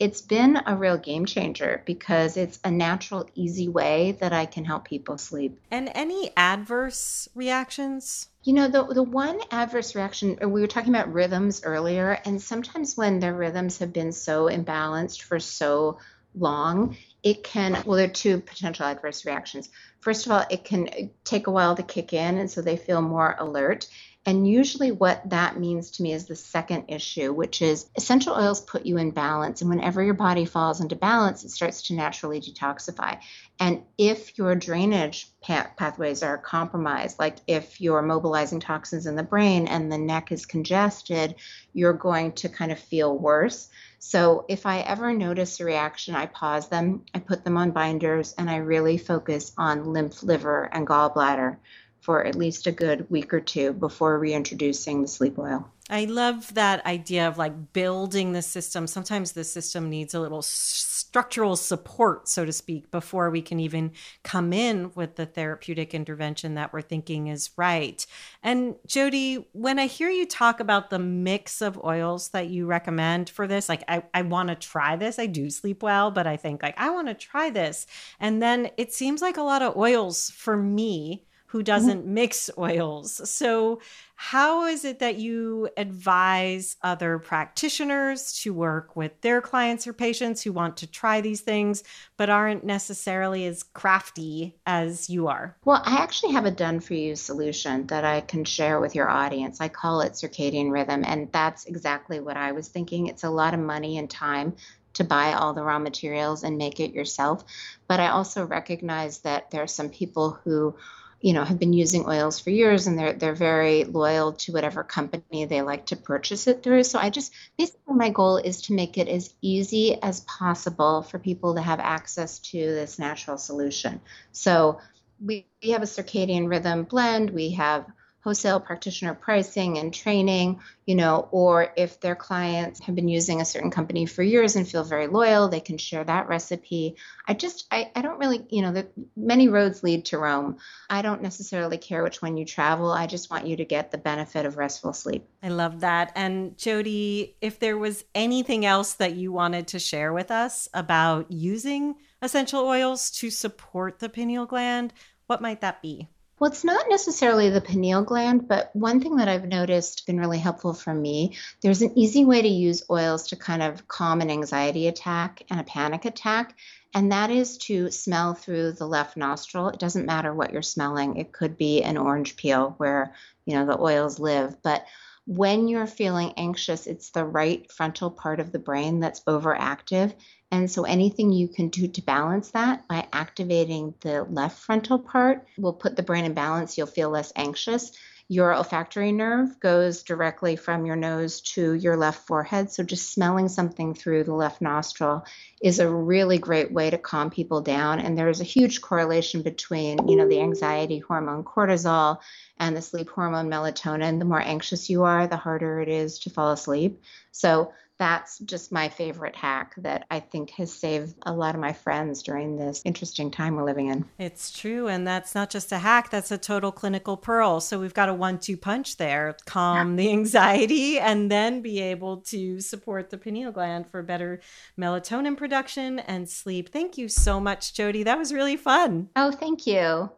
it's 0.00 0.22
been 0.22 0.58
a 0.66 0.74
real 0.74 0.96
game 0.96 1.26
changer 1.26 1.82
because 1.84 2.38
it's 2.38 2.58
a 2.64 2.70
natural, 2.70 3.28
easy 3.34 3.68
way 3.68 4.16
that 4.20 4.32
I 4.32 4.46
can 4.46 4.64
help 4.64 4.86
people 4.86 5.18
sleep. 5.18 5.60
And 5.70 5.90
any 5.94 6.32
adverse 6.36 7.28
reactions? 7.34 8.28
You 8.42 8.54
know, 8.54 8.68
the, 8.68 8.82
the 8.86 9.02
one 9.02 9.38
adverse 9.50 9.94
reaction, 9.94 10.38
uh, 10.42 10.48
we 10.48 10.62
were 10.62 10.66
talking 10.66 10.94
about 10.94 11.12
rhythms 11.12 11.60
earlier, 11.62 12.18
and 12.24 12.40
sometimes 12.40 12.96
when 12.96 13.20
their 13.20 13.34
rhythms 13.34 13.78
have 13.78 13.92
been 13.92 14.12
so 14.12 14.46
imbalanced 14.46 15.20
for 15.20 15.38
so 15.38 15.98
long, 16.34 16.96
it 17.22 17.44
can, 17.44 17.72
well, 17.84 17.98
there 17.98 18.06
are 18.06 18.12
two 18.12 18.40
potential 18.40 18.86
adverse 18.86 19.26
reactions. 19.26 19.68
First 20.00 20.24
of 20.24 20.32
all, 20.32 20.44
it 20.48 20.64
can 20.64 21.10
take 21.24 21.46
a 21.46 21.50
while 21.50 21.76
to 21.76 21.82
kick 21.82 22.14
in, 22.14 22.38
and 22.38 22.50
so 22.50 22.62
they 22.62 22.78
feel 22.78 23.02
more 23.02 23.36
alert. 23.38 23.86
And 24.26 24.46
usually, 24.46 24.92
what 24.92 25.30
that 25.30 25.58
means 25.58 25.92
to 25.92 26.02
me 26.02 26.12
is 26.12 26.26
the 26.26 26.36
second 26.36 26.84
issue, 26.88 27.32
which 27.32 27.62
is 27.62 27.88
essential 27.96 28.36
oils 28.36 28.60
put 28.60 28.84
you 28.84 28.98
in 28.98 29.12
balance. 29.12 29.62
And 29.62 29.70
whenever 29.70 30.02
your 30.02 30.14
body 30.14 30.44
falls 30.44 30.82
into 30.82 30.94
balance, 30.94 31.42
it 31.42 31.50
starts 31.50 31.86
to 31.86 31.94
naturally 31.94 32.38
detoxify. 32.38 33.18
And 33.58 33.82
if 33.96 34.36
your 34.36 34.54
drainage 34.54 35.26
pathways 35.40 36.22
are 36.22 36.36
compromised, 36.36 37.18
like 37.18 37.36
if 37.46 37.80
you're 37.80 38.02
mobilizing 38.02 38.60
toxins 38.60 39.06
in 39.06 39.16
the 39.16 39.22
brain 39.22 39.66
and 39.66 39.90
the 39.90 39.96
neck 39.96 40.32
is 40.32 40.44
congested, 40.44 41.36
you're 41.72 41.94
going 41.94 42.32
to 42.32 42.50
kind 42.50 42.72
of 42.72 42.78
feel 42.78 43.16
worse. 43.16 43.70
So 44.00 44.44
if 44.48 44.66
I 44.66 44.80
ever 44.80 45.14
notice 45.14 45.60
a 45.60 45.64
reaction, 45.64 46.14
I 46.14 46.26
pause 46.26 46.68
them, 46.68 47.04
I 47.14 47.20
put 47.20 47.42
them 47.44 47.56
on 47.56 47.70
binders, 47.70 48.34
and 48.36 48.50
I 48.50 48.56
really 48.56 48.98
focus 48.98 49.52
on 49.56 49.92
lymph, 49.92 50.22
liver, 50.22 50.68
and 50.72 50.86
gallbladder 50.86 51.56
for 52.00 52.24
at 52.24 52.34
least 52.34 52.66
a 52.66 52.72
good 52.72 53.08
week 53.10 53.32
or 53.32 53.40
two 53.40 53.72
before 53.72 54.18
reintroducing 54.18 55.02
the 55.02 55.08
sleep 55.08 55.38
oil. 55.38 55.70
I 55.90 56.04
love 56.04 56.54
that 56.54 56.86
idea 56.86 57.26
of 57.26 57.36
like 57.36 57.72
building 57.72 58.32
the 58.32 58.42
system. 58.42 58.86
Sometimes 58.86 59.32
the 59.32 59.42
system 59.42 59.90
needs 59.90 60.14
a 60.14 60.20
little 60.20 60.40
structural 60.40 61.56
support, 61.56 62.28
so 62.28 62.44
to 62.44 62.52
speak, 62.52 62.92
before 62.92 63.28
we 63.28 63.42
can 63.42 63.58
even 63.58 63.90
come 64.22 64.52
in 64.52 64.92
with 64.94 65.16
the 65.16 65.26
therapeutic 65.26 65.92
intervention 65.92 66.54
that 66.54 66.72
we're 66.72 66.80
thinking 66.80 67.26
is 67.26 67.50
right. 67.56 68.06
And 68.40 68.76
Jodi, 68.86 69.48
when 69.50 69.80
I 69.80 69.86
hear 69.86 70.10
you 70.10 70.26
talk 70.26 70.60
about 70.60 70.90
the 70.90 71.00
mix 71.00 71.60
of 71.60 71.82
oils 71.84 72.28
that 72.28 72.48
you 72.48 72.66
recommend 72.66 73.28
for 73.28 73.48
this, 73.48 73.68
like 73.68 73.82
I, 73.88 74.04
I 74.14 74.22
want 74.22 74.50
to 74.50 74.54
try 74.54 74.94
this. 74.94 75.18
I 75.18 75.26
do 75.26 75.50
sleep 75.50 75.82
well, 75.82 76.12
but 76.12 76.26
I 76.26 76.36
think 76.36 76.62
like 76.62 76.78
I 76.78 76.90
want 76.90 77.08
to 77.08 77.14
try 77.14 77.50
this. 77.50 77.86
And 78.20 78.40
then 78.40 78.70
it 78.76 78.94
seems 78.94 79.20
like 79.20 79.38
a 79.38 79.42
lot 79.42 79.60
of 79.60 79.76
oils 79.76 80.30
for 80.30 80.56
me 80.56 81.24
who 81.50 81.58
mm-hmm. 81.58 81.64
doesn't 81.64 82.06
mix 82.06 82.48
oils. 82.56 83.28
So, 83.28 83.80
how 84.14 84.66
is 84.66 84.84
it 84.84 84.98
that 84.98 85.16
you 85.16 85.70
advise 85.78 86.76
other 86.82 87.18
practitioners 87.18 88.34
to 88.42 88.52
work 88.52 88.94
with 88.94 89.18
their 89.22 89.40
clients 89.40 89.86
or 89.86 89.94
patients 89.94 90.42
who 90.42 90.52
want 90.52 90.76
to 90.76 90.86
try 90.86 91.22
these 91.22 91.40
things 91.40 91.82
but 92.18 92.28
aren't 92.28 92.62
necessarily 92.62 93.46
as 93.46 93.62
crafty 93.62 94.58
as 94.66 95.08
you 95.08 95.28
are? 95.28 95.56
Well, 95.64 95.82
I 95.84 96.02
actually 96.02 96.32
have 96.34 96.44
a 96.44 96.50
done 96.50 96.80
for 96.80 96.94
you 96.94 97.16
solution 97.16 97.86
that 97.86 98.04
I 98.04 98.20
can 98.20 98.44
share 98.44 98.78
with 98.78 98.94
your 98.94 99.08
audience. 99.08 99.60
I 99.60 99.68
call 99.68 100.02
it 100.02 100.12
circadian 100.12 100.70
rhythm, 100.70 101.02
and 101.06 101.32
that's 101.32 101.64
exactly 101.64 102.20
what 102.20 102.36
I 102.36 102.52
was 102.52 102.68
thinking. 102.68 103.06
It's 103.06 103.24
a 103.24 103.30
lot 103.30 103.54
of 103.54 103.60
money 103.60 103.96
and 103.96 104.08
time 104.08 104.54
to 104.92 105.04
buy 105.04 105.32
all 105.32 105.54
the 105.54 105.62
raw 105.62 105.78
materials 105.78 106.44
and 106.44 106.58
make 106.58 106.78
it 106.78 106.92
yourself. 106.92 107.44
But 107.88 108.00
I 108.00 108.08
also 108.08 108.44
recognize 108.44 109.18
that 109.20 109.50
there 109.50 109.62
are 109.62 109.68
some 109.68 109.88
people 109.88 110.38
who 110.44 110.76
you 111.20 111.32
know 111.32 111.44
have 111.44 111.58
been 111.58 111.72
using 111.72 112.08
oils 112.08 112.40
for 112.40 112.50
years 112.50 112.86
and 112.86 112.98
they're 112.98 113.12
they're 113.12 113.34
very 113.34 113.84
loyal 113.84 114.32
to 114.32 114.52
whatever 114.52 114.82
company 114.82 115.44
they 115.44 115.62
like 115.62 115.86
to 115.86 115.96
purchase 115.96 116.46
it 116.46 116.62
through. 116.62 116.84
So 116.84 116.98
i 116.98 117.10
just 117.10 117.32
basically 117.58 117.94
my 117.94 118.10
goal 118.10 118.38
is 118.38 118.62
to 118.62 118.74
make 118.74 118.98
it 118.98 119.08
as 119.08 119.34
easy 119.42 120.00
as 120.02 120.20
possible 120.20 121.02
for 121.02 121.18
people 121.18 121.54
to 121.54 121.62
have 121.62 121.80
access 121.80 122.38
to 122.50 122.58
this 122.58 122.98
natural 122.98 123.38
solution. 123.38 124.00
So 124.32 124.80
we, 125.22 125.46
we 125.62 125.70
have 125.70 125.82
a 125.82 125.86
circadian 125.86 126.48
rhythm 126.48 126.84
blend 126.84 127.30
we 127.30 127.50
have 127.50 127.86
wholesale 128.22 128.60
practitioner 128.60 129.14
pricing 129.14 129.78
and 129.78 129.94
training, 129.94 130.60
you 130.84 130.94
know, 130.94 131.28
or 131.30 131.72
if 131.76 132.00
their 132.00 132.14
clients 132.14 132.80
have 132.80 132.94
been 132.94 133.08
using 133.08 133.40
a 133.40 133.44
certain 133.44 133.70
company 133.70 134.04
for 134.04 134.22
years 134.22 134.56
and 134.56 134.68
feel 134.68 134.84
very 134.84 135.06
loyal, 135.06 135.48
they 135.48 135.60
can 135.60 135.78
share 135.78 136.04
that 136.04 136.28
recipe. 136.28 136.96
I 137.26 137.34
just, 137.34 137.66
I, 137.70 137.90
I 137.94 138.02
don't 138.02 138.18
really, 138.18 138.44
you 138.50 138.60
know, 138.60 138.72
the, 138.72 138.88
many 139.16 139.48
roads 139.48 139.82
lead 139.82 140.04
to 140.06 140.18
Rome. 140.18 140.58
I 140.90 141.00
don't 141.00 141.22
necessarily 141.22 141.78
care 141.78 142.02
which 142.02 142.20
one 142.20 142.36
you 142.36 142.44
travel. 142.44 142.90
I 142.90 143.06
just 143.06 143.30
want 143.30 143.46
you 143.46 143.56
to 143.56 143.64
get 143.64 143.90
the 143.90 143.98
benefit 143.98 144.44
of 144.44 144.58
restful 144.58 144.92
sleep. 144.92 145.26
I 145.42 145.48
love 145.48 145.80
that. 145.80 146.12
And 146.14 146.58
Jodi, 146.58 147.36
if 147.40 147.58
there 147.58 147.78
was 147.78 148.04
anything 148.14 148.66
else 148.66 148.94
that 148.94 149.14
you 149.14 149.32
wanted 149.32 149.68
to 149.68 149.78
share 149.78 150.12
with 150.12 150.30
us 150.30 150.68
about 150.74 151.32
using 151.32 151.94
essential 152.20 152.66
oils 152.66 153.10
to 153.12 153.30
support 153.30 153.98
the 153.98 154.10
pineal 154.10 154.44
gland, 154.44 154.92
what 155.26 155.40
might 155.40 155.62
that 155.62 155.80
be? 155.80 156.08
Well, 156.40 156.50
it's 156.50 156.64
not 156.64 156.86
necessarily 156.88 157.50
the 157.50 157.60
pineal 157.60 158.02
gland, 158.02 158.48
but 158.48 158.74
one 158.74 159.00
thing 159.02 159.16
that 159.16 159.28
I've 159.28 159.46
noticed 159.46 160.06
been 160.06 160.18
really 160.18 160.38
helpful 160.38 160.72
for 160.72 160.94
me, 160.94 161.36
there's 161.60 161.82
an 161.82 161.98
easy 161.98 162.24
way 162.24 162.40
to 162.40 162.48
use 162.48 162.82
oils 162.88 163.28
to 163.28 163.36
kind 163.36 163.62
of 163.62 163.86
calm 163.86 164.22
an 164.22 164.30
anxiety 164.30 164.88
attack 164.88 165.42
and 165.50 165.60
a 165.60 165.64
panic 165.64 166.06
attack, 166.06 166.56
and 166.94 167.12
that 167.12 167.30
is 167.30 167.58
to 167.58 167.90
smell 167.90 168.32
through 168.32 168.72
the 168.72 168.88
left 168.88 169.18
nostril. 169.18 169.68
It 169.68 169.78
doesn't 169.78 170.06
matter 170.06 170.32
what 170.32 170.50
you're 170.50 170.62
smelling. 170.62 171.18
It 171.18 171.30
could 171.30 171.58
be 171.58 171.82
an 171.82 171.98
orange 171.98 172.36
peel 172.36 172.74
where, 172.78 173.14
you 173.44 173.54
know, 173.56 173.66
the 173.66 173.78
oils 173.78 174.18
live, 174.18 174.62
but 174.62 174.86
when 175.26 175.68
you're 175.68 175.86
feeling 175.86 176.32
anxious, 176.38 176.86
it's 176.86 177.10
the 177.10 177.24
right 177.24 177.70
frontal 177.70 178.10
part 178.10 178.40
of 178.40 178.50
the 178.50 178.58
brain 178.58 178.98
that's 178.98 179.20
overactive 179.24 180.14
and 180.50 180.70
so 180.70 180.84
anything 180.84 181.32
you 181.32 181.48
can 181.48 181.68
do 181.68 181.86
to 181.88 182.02
balance 182.02 182.50
that 182.52 182.88
by 182.88 183.06
activating 183.12 183.94
the 184.00 184.24
left 184.24 184.58
frontal 184.58 184.98
part 184.98 185.46
will 185.56 185.72
put 185.72 185.96
the 185.96 186.02
brain 186.02 186.24
in 186.24 186.34
balance. 186.34 186.76
You'll 186.76 186.86
feel 186.86 187.10
less 187.10 187.32
anxious. 187.36 187.92
Your 188.26 188.54
olfactory 188.54 189.10
nerve 189.10 189.58
goes 189.58 190.04
directly 190.04 190.54
from 190.54 190.86
your 190.86 190.94
nose 190.94 191.40
to 191.40 191.72
your 191.74 191.96
left 191.96 192.28
forehead. 192.28 192.70
So 192.70 192.84
just 192.84 193.12
smelling 193.12 193.48
something 193.48 193.92
through 193.92 194.22
the 194.22 194.34
left 194.34 194.60
nostril 194.60 195.24
is 195.60 195.80
a 195.80 195.92
really 195.92 196.38
great 196.38 196.72
way 196.72 196.90
to 196.90 196.98
calm 196.98 197.30
people 197.30 197.60
down. 197.60 197.98
And 197.98 198.16
there's 198.16 198.40
a 198.40 198.44
huge 198.44 198.82
correlation 198.82 199.42
between, 199.42 200.06
you 200.06 200.14
know, 200.14 200.28
the 200.28 200.40
anxiety 200.40 201.00
hormone 201.00 201.42
cortisol 201.42 202.18
and 202.56 202.76
the 202.76 202.82
sleep 202.82 203.10
hormone 203.10 203.50
melatonin. 203.50 204.20
The 204.20 204.24
more 204.24 204.40
anxious 204.40 204.88
you 204.88 205.02
are, 205.02 205.26
the 205.26 205.36
harder 205.36 205.80
it 205.80 205.88
is 205.88 206.20
to 206.20 206.30
fall 206.30 206.52
asleep. 206.52 207.02
So 207.32 207.72
that's 208.00 208.38
just 208.38 208.72
my 208.72 208.88
favorite 208.88 209.36
hack 209.36 209.74
that 209.76 210.06
I 210.10 210.20
think 210.20 210.52
has 210.52 210.72
saved 210.72 211.14
a 211.26 211.34
lot 211.34 211.54
of 211.54 211.60
my 211.60 211.74
friends 211.74 212.22
during 212.22 212.56
this 212.56 212.80
interesting 212.86 213.30
time 213.30 213.56
we're 213.56 213.66
living 213.66 213.88
in. 213.88 214.06
It's 214.18 214.50
true. 214.50 214.88
And 214.88 215.06
that's 215.06 215.34
not 215.34 215.50
just 215.50 215.70
a 215.70 215.76
hack, 215.76 216.08
that's 216.08 216.30
a 216.30 216.38
total 216.38 216.72
clinical 216.72 217.18
pearl. 217.18 217.60
So 217.60 217.78
we've 217.78 217.92
got 217.92 218.08
a 218.08 218.14
one 218.14 218.38
two 218.38 218.56
punch 218.56 218.96
there 218.96 219.36
calm 219.44 219.96
the 219.96 220.10
anxiety 220.10 220.98
and 220.98 221.30
then 221.30 221.60
be 221.60 221.78
able 221.78 222.16
to 222.22 222.58
support 222.60 223.10
the 223.10 223.18
pineal 223.18 223.52
gland 223.52 223.86
for 223.86 224.02
better 224.02 224.40
melatonin 224.78 225.36
production 225.36 225.98
and 225.98 226.26
sleep. 226.26 226.72
Thank 226.72 226.96
you 226.96 227.06
so 227.06 227.38
much, 227.38 227.74
Jodi. 227.74 228.02
That 228.02 228.16
was 228.16 228.32
really 228.32 228.56
fun. 228.56 229.10
Oh, 229.14 229.30
thank 229.30 229.66
you. 229.66 230.10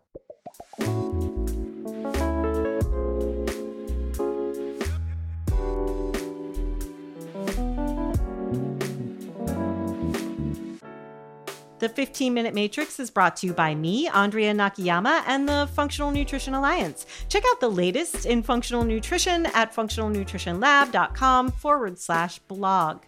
The 11.83 11.89
15 11.89 12.33
Minute 12.33 12.55
Matrix 12.55 13.01
is 13.01 13.11
brought 13.11 13.35
to 13.39 13.47
you 13.49 13.53
by 13.53 13.75
me, 13.75 14.07
Andrea 14.07 14.55
Nakayama, 14.55 15.25
and 15.27 15.49
the 15.49 15.69
Functional 15.75 16.13
Nutrition 16.13 16.55
Alliance. 16.55 17.07
Check 17.29 17.43
out 17.51 17.59
the 17.59 17.69
latest 17.69 18.25
in 18.25 18.41
functional 18.41 18.85
nutrition 18.85 19.47
at 19.47 19.75
functionalnutritionlab.com 19.75 21.51
forward 21.51 21.99
slash 21.99 22.39
blog. 22.39 23.03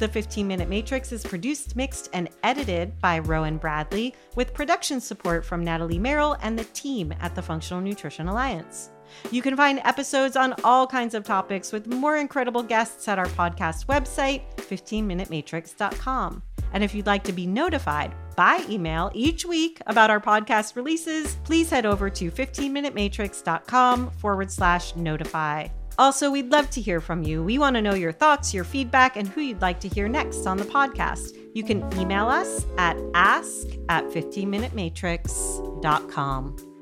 The 0.00 0.08
15 0.08 0.44
Minute 0.44 0.68
Matrix 0.68 1.12
is 1.12 1.22
produced, 1.22 1.76
mixed, 1.76 2.10
and 2.14 2.28
edited 2.42 2.98
by 2.98 3.20
Rowan 3.20 3.58
Bradley 3.58 4.12
with 4.34 4.52
production 4.52 5.00
support 5.00 5.44
from 5.44 5.62
Natalie 5.62 6.00
Merrill 6.00 6.36
and 6.42 6.58
the 6.58 6.64
team 6.64 7.14
at 7.20 7.36
the 7.36 7.42
Functional 7.42 7.80
Nutrition 7.80 8.26
Alliance. 8.26 8.90
You 9.30 9.40
can 9.40 9.56
find 9.56 9.78
episodes 9.84 10.34
on 10.34 10.52
all 10.64 10.88
kinds 10.88 11.14
of 11.14 11.22
topics 11.22 11.70
with 11.70 11.86
more 11.86 12.16
incredible 12.16 12.64
guests 12.64 13.06
at 13.06 13.20
our 13.20 13.26
podcast 13.26 13.86
website, 13.86 14.42
15minutematrix.com. 14.56 16.42
And 16.72 16.84
if 16.84 16.94
you'd 16.94 17.06
like 17.06 17.24
to 17.24 17.32
be 17.32 17.46
notified 17.46 18.14
by 18.36 18.62
email 18.68 19.10
each 19.14 19.46
week 19.46 19.80
about 19.86 20.10
our 20.10 20.20
podcast 20.20 20.76
releases, 20.76 21.36
please 21.44 21.70
head 21.70 21.86
over 21.86 22.10
to 22.10 22.30
15minutematrix.com 22.30 24.10
forward 24.10 24.52
slash 24.52 24.94
notify. 24.94 25.68
Also, 25.98 26.30
we'd 26.30 26.50
love 26.50 26.68
to 26.70 26.80
hear 26.80 27.00
from 27.00 27.22
you. 27.22 27.42
We 27.42 27.58
want 27.58 27.74
to 27.76 27.82
know 27.82 27.94
your 27.94 28.12
thoughts, 28.12 28.52
your 28.52 28.64
feedback, 28.64 29.16
and 29.16 29.26
who 29.26 29.40
you'd 29.40 29.62
like 29.62 29.80
to 29.80 29.88
hear 29.88 30.08
next 30.08 30.46
on 30.46 30.58
the 30.58 30.64
podcast. 30.64 31.38
You 31.54 31.64
can 31.64 31.90
email 31.98 32.28
us 32.28 32.66
at 32.76 32.98
ask 33.14 33.66
at 33.88 34.04
15minutematrix.com. 34.10 36.75